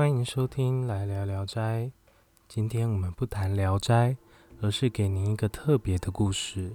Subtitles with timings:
[0.00, 1.82] 欢迎收听《来聊聊斋》。
[2.48, 4.12] 今天我们不谈《聊斋》，
[4.62, 6.74] 而是给您一个特别的故事。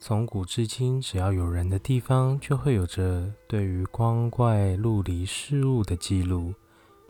[0.00, 6.52] 从古至今，只要有人的地方，就会有着对于光怪陆离事物的记录。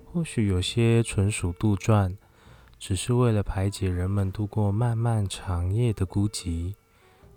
[0.05, 2.15] 或许有些纯属杜撰，
[2.79, 6.75] 只是为了排解人们度过漫漫长夜的孤寂；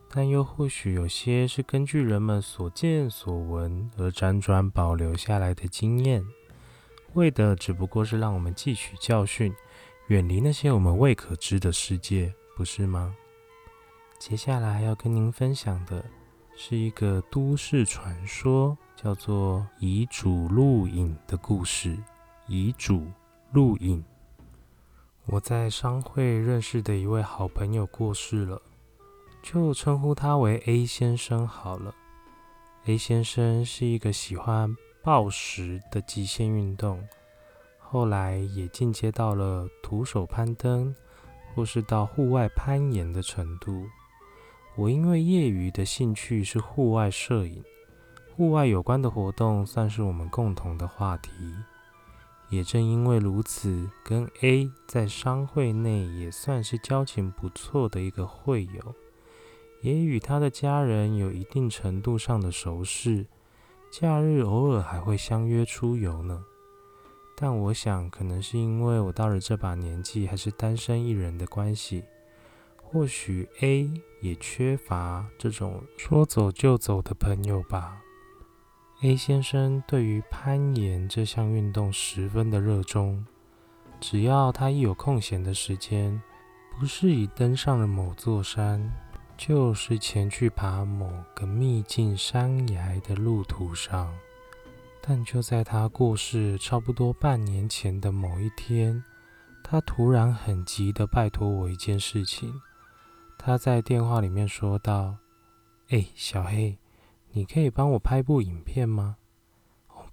[0.10, 6.26] 但又或许有些是根据人们所见所闻而辗转保留下来的经验。
[7.16, 9.54] 为的只不过是让我们汲取教训，
[10.08, 13.16] 远离那些我们未可知的世界，不是吗？
[14.20, 16.06] 接下来要跟您分享的
[16.56, 21.98] 是一个都市传说，叫做遗嘱录影的故事。
[22.48, 23.08] 遗嘱
[23.52, 24.04] 录影，
[25.26, 28.62] 我在商会认识的一位好朋友过世了，
[29.42, 31.96] 就称呼他为 A 先生好了。
[32.86, 34.76] A 先生是一个喜欢。
[35.06, 37.08] 暴食的极限运动，
[37.78, 40.96] 后来也进阶到了徒手攀登，
[41.54, 43.86] 或是到户外攀岩的程度。
[44.76, 47.64] 我因为业余的兴趣是户外摄影，
[48.36, 51.30] 户外有关的活动算是我们共同的话题。
[52.50, 58.96] 也正因为如此，跟 A 在商会内也算是交情不错的一个会友，
[59.82, 63.28] 也与他的家人有一定程度上的熟识。
[63.92, 66.44] 假日偶尔还会相约出游呢，
[67.36, 72.04] 但我想可能是因为我到了这把年纪还是单身一人的关系，
[72.82, 73.90] 或许 A
[74.22, 78.02] 也缺乏这种说走就走的朋友吧。
[79.02, 83.26] A 先生对于攀岩这项运动十分的热衷，
[84.02, 86.22] 只要他一有空闲的时间，
[86.78, 88.92] 不是已登上了某座山。
[89.38, 94.18] 就是前去爬某个秘境山崖的路途上，
[95.02, 99.04] 但就在他过世差不多半年前的某一天，
[99.62, 102.62] 他突然很急的拜托我一件事情。
[103.38, 105.18] 他在电话里面说道
[105.90, 106.80] ：“哎，小黑，
[107.32, 109.18] 你可以帮我拍部影片吗？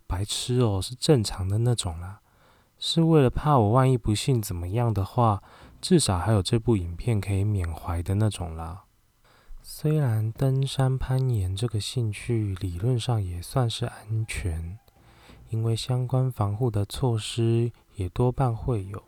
[0.06, 2.20] 白痴哦，是正常的那种啦，
[2.76, 5.42] 是为了怕我万一不幸怎么样的话，
[5.80, 8.84] 至少还有这部影片可以缅怀的那种啦。”
[9.64, 14.76] 虽然登山攀岩这个兴趣理论上也算是安全，
[15.50, 19.00] 因为相关防护的措施也多半会有。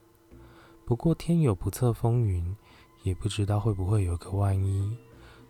[0.87, 2.57] 不过天有不测风云，
[3.03, 4.97] 也不知道会不会有个万一。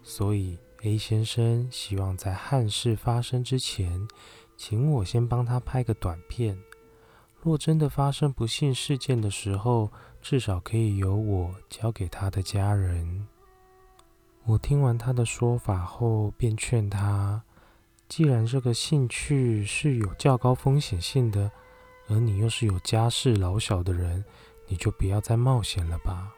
[0.02, 4.08] 所以 A 先生希望在憾事发生之前，
[4.56, 6.58] 请我先帮他拍个短片。
[7.42, 9.92] 若真的发生不幸事件的时候，
[10.22, 13.26] 至少可以由我交给他的家人。
[14.46, 17.42] 我听完他的说法后，便劝他：
[18.10, 21.50] 既然这个兴趣是有较高风险性的，
[22.08, 24.22] 而你又是有家室老小的人，
[24.68, 26.30] 你就不要再冒险了吧。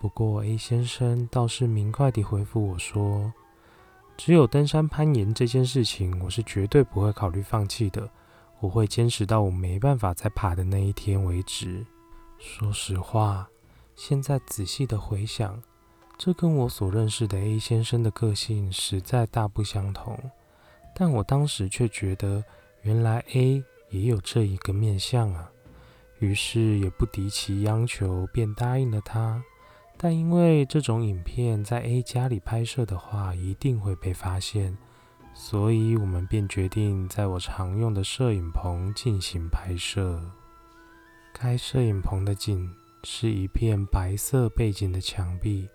[0.00, 3.32] 不过 A 先生倒是明快地回复我说：
[4.16, 8.10] 只有登山攀岩这件事情，我是绝对不会考虑放弃的，
[8.58, 11.86] 我会坚持到我没办法再爬的那一天为止。
[12.40, 13.48] 说实话，
[13.94, 15.62] 现在仔细的回想。
[16.18, 20.18] 这跟我所认识的 A 先生的个性实在大不相同，
[20.94, 22.42] 但我当时却觉得，
[22.82, 25.50] 原来 A 也有这一个面相啊，
[26.18, 29.42] 于是也不敌其央求，便答应了他。
[29.98, 34.76] 但因为这种影片在 A 家里拍摄的话，一定会被发现，
[35.34, 40.20] 所以我们便决定在我常用的摄影棚进行拍摄。
[41.34, 45.68] 该摄影棚的景是一片白色背景的墙壁。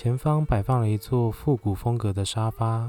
[0.00, 2.88] 前方摆放了一座复古风格的沙发。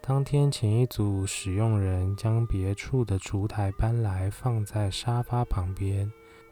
[0.00, 6.08] 当天，前一组使用人将别处的烛台搬来放在沙发旁边。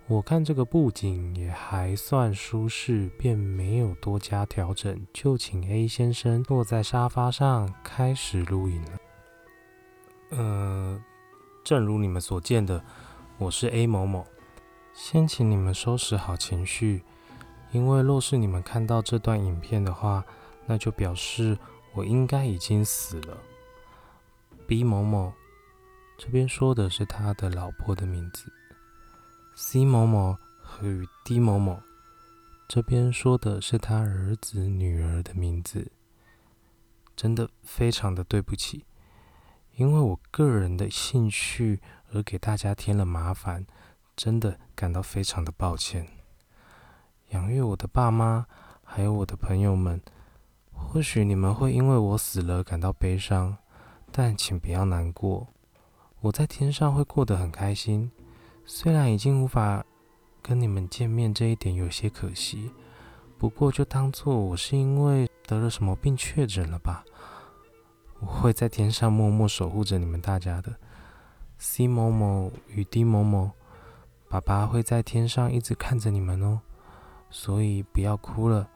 [0.09, 8.99] 我看这个布景也还算舒适，便没有多加调整，就请 A 先生坐在沙发上开始录影了。
[10.31, 11.01] 呃，
[11.63, 12.83] 正如你们所见的，
[13.39, 14.27] 我是 A 某某。
[14.93, 17.05] 先请你们收拾好情绪。
[17.75, 20.25] 因为若是你们看到这段影片的话，
[20.65, 21.59] 那就表示
[21.93, 23.37] 我应该已经死了。
[24.65, 25.33] B 某某
[26.17, 28.53] 这边说的是他的老婆的名字
[29.57, 31.83] ，C 某某和 D 某某
[32.69, 35.91] 这边说的是他儿子女儿的名字。
[37.17, 38.85] 真的非常的对不起，
[39.75, 41.81] 因为我个人的兴趣
[42.13, 43.67] 而给大家添了麻烦，
[44.15, 46.24] 真的感到非常的抱歉。
[47.35, 48.47] 养育我的爸妈，
[48.85, 50.01] 还有我的朋友们，
[50.73, 53.57] 或许你们会因为我死了感到悲伤，
[54.13, 55.49] 但请不要难过。
[56.21, 58.13] 我在天上会过得很开心，
[58.65, 59.85] 虽然已经无法
[60.41, 62.71] 跟你们见面，这一点有些可惜。
[63.37, 67.05] 不过就当做我是因为得了什么病确诊了吧。
[68.21, 70.73] 我会在天上默默守护着你们大家的。
[71.59, 73.51] C 某某与 D 某某，
[74.29, 76.61] 爸爸会在天上一直看着你们哦。
[77.31, 78.69] 所以不要哭了，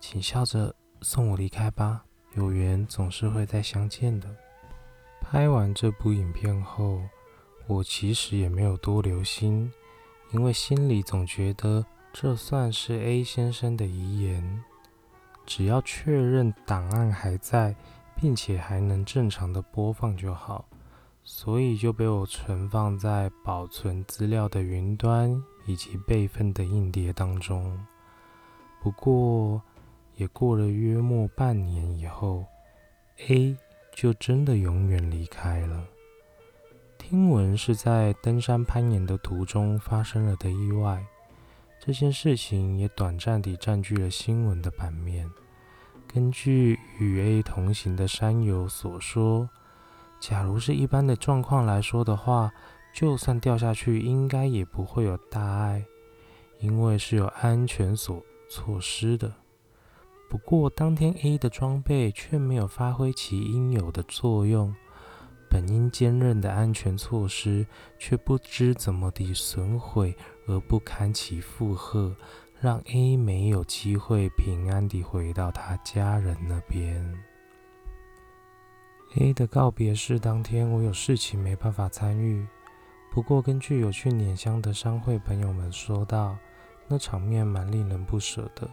[0.00, 2.04] 请笑着送我离开吧。
[2.34, 4.28] 有缘总是会再相见的。
[5.20, 7.00] 拍完这部影片后，
[7.66, 9.72] 我其实也没有多留心，
[10.32, 14.64] 因为心里总觉得这算是 A 先生的遗言，
[15.46, 17.74] 只要确认档案还在，
[18.16, 20.66] 并且还能正常的播放就好，
[21.24, 27.78] 所以就被我存放在保存资料的云端以及备份的硬碟当中。
[28.82, 29.62] 不过，
[30.16, 32.44] 也过了约莫半年以后
[33.28, 33.56] ，A
[33.94, 35.86] 就真的永远离开了。
[36.98, 41.02] 听闻是在登山攀岩的途中发生了的意外，
[41.80, 45.30] 这件事情也短暂地占据了新闻的版面。
[46.06, 49.48] 根据与 A 同行的山友所说，
[50.26, 52.50] 假如是一般的状况来说的话，
[52.94, 55.84] 就算掉下去，应该也不会有大碍，
[56.60, 59.30] 因为是有安全锁措施的。
[60.30, 64.74] 不过，当天 A 的装备却没有发挥其应有的作用，
[65.50, 67.66] 本应坚韧的安全措施
[67.98, 70.16] 却不知怎么地损毁
[70.46, 72.16] 而不堪其负荷，
[72.62, 77.14] 让 A 没有机会平安地回到他家人那边。
[79.16, 82.44] A 的告别式当天，我有事情没办法参与。
[83.12, 86.36] 不过，根据有去碾香的商会朋友们说到，
[86.88, 88.68] 那场面蛮令人不舍的。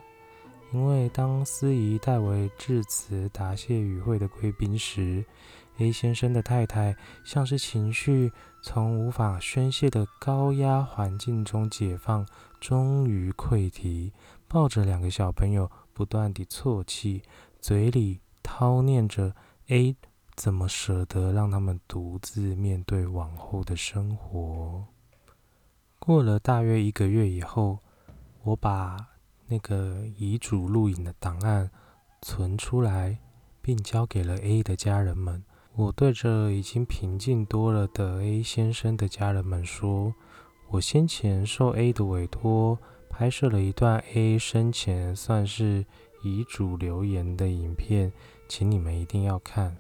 [0.73, 5.23] 因为当司仪代为致辞答谢与会的贵宾时
[5.77, 8.31] ，A 先生的太太像是情绪
[8.63, 12.25] 从无法宣泄的高压环境中解放，
[12.59, 14.11] 终于溃堤，
[14.47, 17.21] 抱着两个小朋友不断地啜泣，
[17.59, 19.35] 嘴里叨念着
[19.67, 19.95] A
[20.41, 24.83] 怎么舍得让他们独自面对往后的生活。
[25.99, 27.77] 过了大约一个月以后，
[28.41, 28.97] 我把。
[29.45, 31.69] 那个遗嘱录影的档案
[32.21, 33.19] 存出来，
[33.61, 35.43] 并交给了 A 的家人们。
[35.75, 40.15] 我对着已经平静多了的 A 先生的家人们说
[40.71, 42.79] ：“我先前受 A 的委托，
[43.09, 45.85] 拍摄了一段 A 生前算是
[46.23, 48.11] 遗嘱留言的影片，
[48.47, 49.75] 请你们一定要看。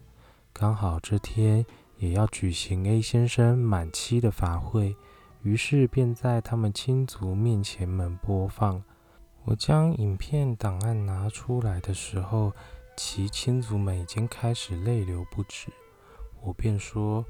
[0.61, 1.65] 刚好这天
[1.97, 4.95] 也要举行 A 先生满期的法会，
[5.41, 8.83] 于是便在他们亲族面前们播放。”
[9.43, 12.53] 我将影片档案拿出来的时候，
[12.95, 15.71] 其亲族们已经开始泪流不止。
[16.43, 17.25] 我便说：“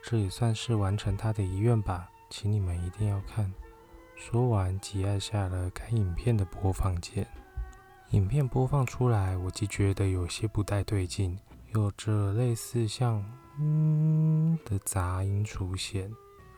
[0.00, 3.52] 这也算是完成他的遗愿吧，请你们一定要看。”
[4.14, 7.26] 说完，即按下了该影片的播放键。
[8.10, 11.36] 影片播放出来，我即觉得有些不太对劲，
[11.76, 13.22] 有着类似像
[13.60, 16.10] “嗯”的杂音出现，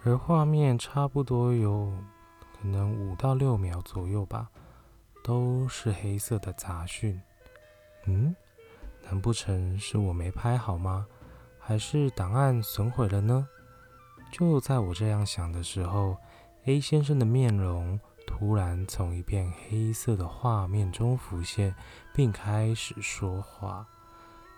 [0.04, 1.92] 而画面差不多有
[2.52, 4.48] 可能五到六秒左右吧。
[5.24, 7.20] 都是黑色的杂讯，
[8.06, 8.34] 嗯，
[9.02, 11.04] 难不成是我没拍好吗？
[11.58, 13.48] 还是档案损毁了呢？
[14.30, 16.16] 就在我这样想的时候
[16.66, 21.74] ，A 先生的面容突然从一片黑色的画面中浮现，
[22.14, 23.84] 并开始说话。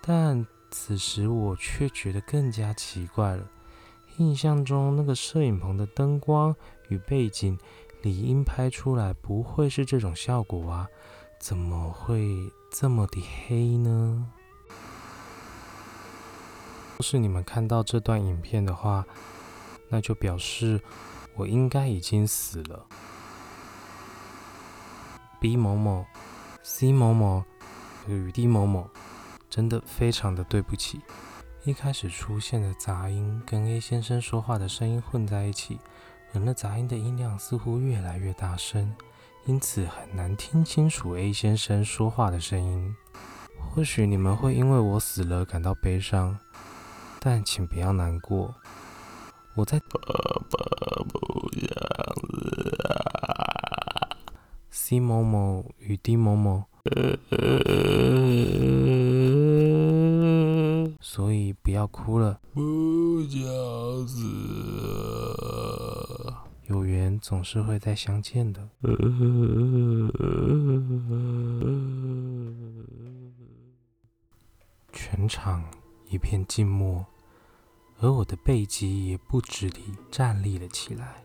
[0.03, 3.47] 但此时我却觉得更加奇怪了。
[4.17, 6.55] 印象中那个摄影棚的灯光
[6.89, 7.59] 与背景。
[8.03, 10.87] 理应拍出来不会是这种效果啊，
[11.39, 14.25] 怎么会这么的黑呢？
[16.97, 19.05] 要是你们看到这段影片的话，
[19.87, 20.81] 那就表示
[21.35, 22.87] 我应该已经死了。
[25.39, 26.03] B 某某、
[26.63, 27.43] C 某某
[28.07, 28.89] 与 D 某某，
[29.51, 30.99] 真的非常的对不起。
[31.63, 35.77] 一开始出现的杂音跟 A 先生说话的声音混在一起。
[36.33, 38.95] 而那杂音的音量似乎越来越大声，
[39.45, 42.95] 因此很难听清楚 A 先生说话的声音。
[43.69, 46.39] 或许你们会因为我死了感到悲伤，
[47.19, 48.55] 但请不要难过。
[49.55, 49.77] 我在。
[49.79, 49.99] 爸
[50.49, 54.09] 爸不想死啊
[54.69, 56.63] ！C 某某与 D 某某。
[56.83, 57.37] 所
[61.61, 62.39] 不要哭了。
[62.53, 63.41] 不想
[64.07, 64.17] 死。
[66.67, 68.69] 有缘总是会再相见的。
[74.93, 75.63] 全场
[76.09, 77.05] 一片静默，
[77.99, 81.23] 而我的背脊也不止地站立了起来。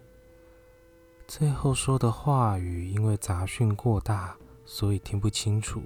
[1.28, 5.82] 最后说的话语因为杂讯过大，所以听不清楚。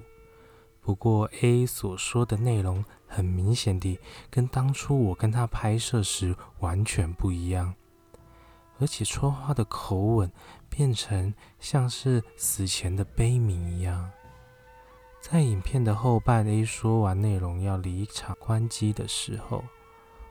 [0.81, 3.99] 不过 A 所说的内容很明显地
[4.29, 7.73] 跟当初我跟他拍摄时完全不一样，
[8.79, 10.31] 而且说话的口吻
[10.69, 14.09] 变成像是死前的悲鸣一样。
[15.21, 19.63] 在影片的后半，A 说完内容要离场关机的时候，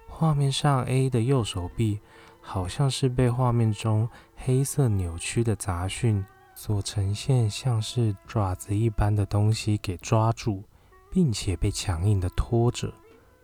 [0.08, 2.00] 画面上 A 的右手臂
[2.40, 6.24] 好像是被画面中黑色扭曲的杂讯。
[6.52, 10.62] 所呈现像是爪子一般的东西给抓住，
[11.10, 12.92] 并且被强硬的拖着，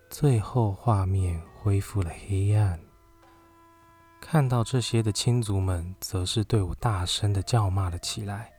[0.09, 2.81] 最后画面恢复了黑暗。
[4.21, 8.53] 看到这些的亲族们，则是对我大声的叫骂了起来。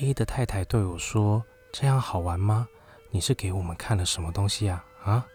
[0.00, 2.66] A 的太太对我说：“这样好玩吗？
[3.10, 5.26] 你是给我们看了什么东西啊？”啊，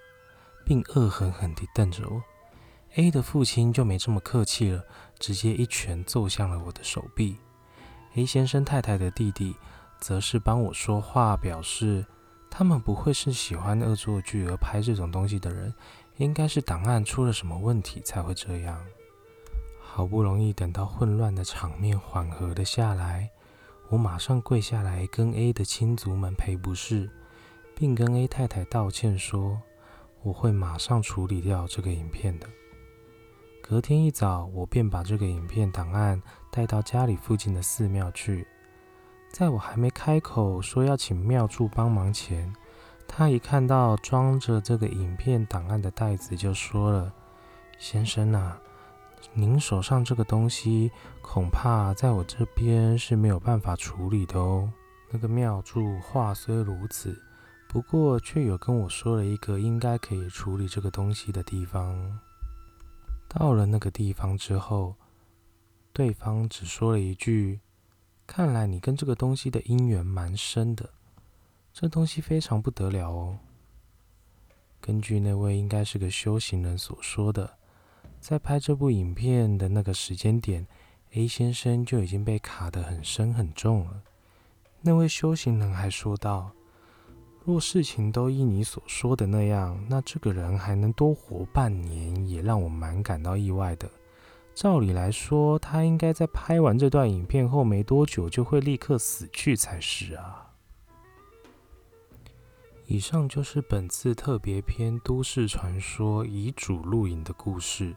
[0.65, 2.21] 并恶狠狠地瞪着我。
[2.95, 4.85] A 的父亲就没这么客气了，
[5.17, 7.37] 直接一拳揍向了我的手臂。
[8.15, 9.55] A 先生太太的弟弟
[9.99, 12.05] 则是帮我说话，表示
[12.55, 15.73] 他们不会是喜欢恶作剧而拍这种东西的人，
[16.17, 18.79] 应该是档案出了什么问题才会这样。
[19.81, 23.27] 好不容易等到混乱的场面缓和了下来，
[23.89, 27.09] 我马上跪下来跟 A 的亲族们赔不是，
[27.75, 29.59] 并跟 A 太太道歉说
[30.21, 32.47] 我会马上处理掉这个影片的。
[33.63, 38.45] 隔天一早，我便把这个影片档案带到家里附近的寺庙去。
[39.33, 42.53] 在我还没开口说要请庙祝帮忙前，
[43.07, 47.11] 他一看到装着这个影片档案的袋子，就说了
[47.79, 48.61] ：“先生啊，
[49.33, 50.91] 您手上这个东西
[51.23, 54.71] 恐怕在我这边是没有办法处理的哦。”
[55.09, 57.19] 那个庙祝话虽如此，
[57.67, 62.19] 不过却有跟我说了一个应该可以处理这个东西的地方。
[63.27, 64.93] 到了那个地方之后，
[65.91, 67.61] 对方只说了一句
[68.25, 70.89] ：“看来你跟这个东西的姻缘蛮深的，
[71.73, 73.37] 这东西非常不得了哦。”
[74.81, 77.57] 根据那位应该是个修行人所说的，
[78.19, 80.67] 在拍这部影片的那个时间点
[81.11, 84.01] ，A 先生就已经被卡得很深很重了。
[84.81, 86.51] 那位修行人还说道。
[87.45, 93.91] 若事情都依你所说的那样，那这个人还能多活半年，也让我蛮感到意外的。
[94.53, 100.51] 照理来说，他应该在拍完这段影片后没多久就会立刻死去才是啊。
[102.85, 107.95] 以上就是本次特别篇都市传说遗嘱录影的故事。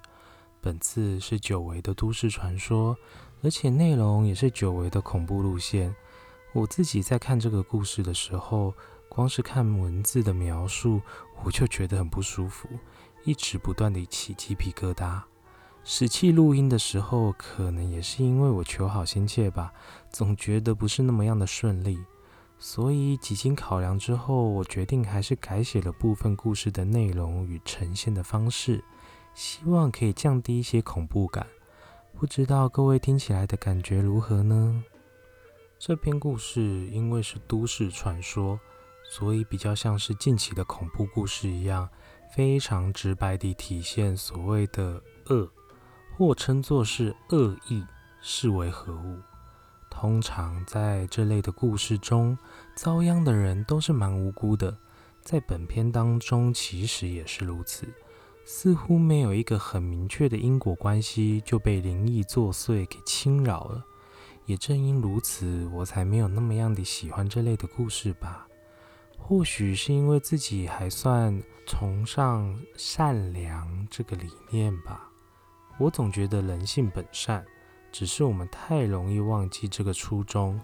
[0.60, 2.96] 本次是久违的都市传说，
[3.42, 5.94] 而且内容也是久违的恐怖路线。
[6.52, 8.74] 我自己在看这个故事的时候。
[9.08, 11.00] 光是看文字的描述，
[11.44, 12.68] 我就觉得很不舒服，
[13.24, 15.22] 一直不断的起鸡皮疙瘩。
[15.88, 19.72] 使气录音的时候，可能也是因为我求好心切吧，
[20.10, 21.96] 总觉得不是那么样的顺利。
[22.58, 28.82] 所以几经考量之后，我决定还是改写了部分故事的内容与呈现的方式，
[29.32, 31.46] 希望可以降低一些恐怖感。
[32.18, 34.82] 不知道各位听起来的感觉如何呢？
[35.78, 38.58] 这篇故事因为是都市传说。
[39.08, 41.88] 所以比较像是近期的恐怖故事一样，
[42.34, 45.48] 非常直白地体现所谓的恶，
[46.16, 47.84] 或称作是恶意，
[48.22, 49.18] 是为何物？
[49.90, 52.38] 通常在这类的故事中，
[52.74, 54.74] 遭殃的人都是蛮无辜的。
[55.20, 57.86] 在本片当中，其实也是如此，
[58.46, 63.84] 似乎没有一个很明确的因果关系，就被灵异作祟给侵扰了。
[64.46, 68.48] 也正因如此，我才没有那么样的喜欢这类的故事吧。
[69.18, 75.10] 或许是因为自己还算崇尚善良这个理念吧。
[75.78, 77.44] 我总觉得人性本善，
[77.92, 80.60] 只是我们太容易忘记这个初衷。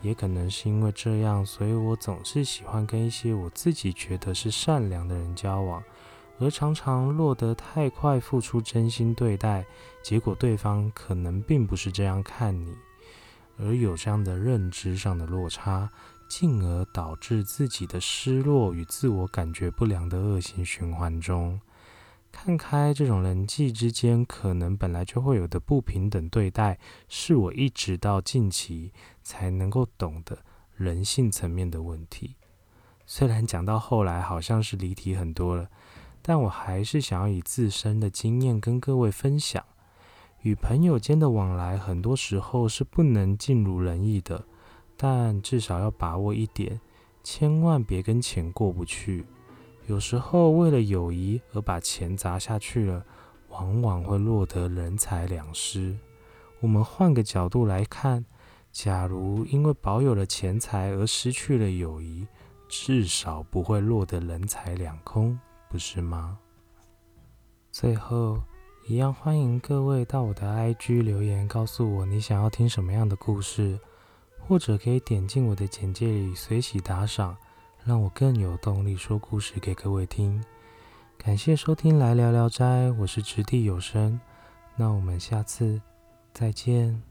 [0.00, 5.82] 也可能是因为这样，所以我总是喜欢跟一些我自己觉得是善良的人交往，
[6.38, 9.66] 而常常落得太快付出真心对待，
[10.02, 12.72] 结果对方可能并不是这样看你，
[13.58, 15.88] 而有这样的认知上的落差。
[16.28, 21.58] 进而导致自己的失落与自我感觉不良的恶性循环中，
[22.30, 28.92] 看开这种人际之间可能本来就会有的不平等对待，是我一直到近期
[29.22, 30.38] 才能够懂得
[30.76, 32.36] 人性层面的问题。
[33.06, 35.68] 虽然讲到后来好像是离题很多了，
[36.22, 39.64] 但我还是想要以自身的经验跟各位分享：
[40.42, 44.44] 与朋友间的往来，很多时候是不能尽如人意的。
[44.96, 46.80] 但至少要把握一点，
[47.22, 49.24] 千万别跟钱过不去。
[49.88, 53.02] 有时候为了友谊而把钱砸下去了，
[53.48, 55.96] 往往会落得人财两失。
[56.60, 58.22] 我们换个角度来看，
[58.70, 62.26] 假如因为保有了钱财而失去了友谊，
[62.68, 65.40] 至少不会落得人财两空，
[65.70, 66.38] 不是吗？
[67.72, 68.42] 最后，
[68.88, 73.80] 一样欢迎各位到我的 IG 留言，告诉我你想要听什么样的故事，
[74.46, 77.34] 或者可以点进我的简介里随喜打赏，
[77.88, 80.44] 让我更有动力说故事给各位听。
[81.16, 84.20] 感谢收听《来聊聊斋》，我是掷地有声，
[84.76, 85.80] 那我们下次
[86.34, 87.07] 再见。